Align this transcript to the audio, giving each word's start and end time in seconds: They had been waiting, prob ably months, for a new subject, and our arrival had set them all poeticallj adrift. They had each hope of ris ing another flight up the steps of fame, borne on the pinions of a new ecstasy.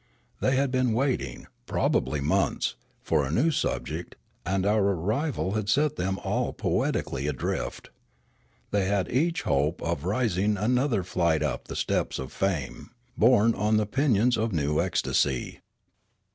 They 0.39 0.55
had 0.55 0.71
been 0.71 0.93
waiting, 0.93 1.45
prob 1.67 1.95
ably 1.95 2.21
months, 2.21 2.73
for 3.03 3.23
a 3.23 3.29
new 3.31 3.51
subject, 3.51 4.15
and 4.43 4.65
our 4.65 4.81
arrival 4.81 5.51
had 5.51 5.69
set 5.69 5.95
them 5.95 6.17
all 6.23 6.53
poeticallj 6.53 7.29
adrift. 7.29 7.91
They 8.71 8.85
had 8.85 9.11
each 9.11 9.43
hope 9.43 9.79
of 9.83 10.03
ris 10.05 10.37
ing 10.39 10.57
another 10.57 11.03
flight 11.03 11.43
up 11.43 11.67
the 11.67 11.75
steps 11.75 12.17
of 12.17 12.33
fame, 12.33 12.89
borne 13.15 13.53
on 13.53 13.77
the 13.77 13.85
pinions 13.85 14.37
of 14.37 14.51
a 14.51 14.55
new 14.55 14.79
ecstasy. 14.81 15.59